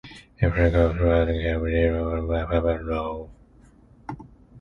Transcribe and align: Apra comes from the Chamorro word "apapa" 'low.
Apra 0.41 0.71
comes 0.71 0.97
from 0.97 1.27
the 1.27 1.33
Chamorro 1.43 2.27
word 2.27 2.47
"apapa" 2.47 2.83
'low. 2.83 3.29